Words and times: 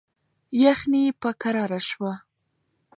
یخني 0.63 1.03
په 1.21 1.29
کراره 1.41 1.79
شوه. 1.89 2.13